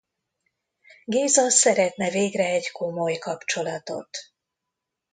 Géza 1.05 1.49
szeretne 1.49 2.09
végre 2.09 2.43
egy 2.43 2.71
komoly 2.71 3.17
kapcsolatot. 3.17 4.17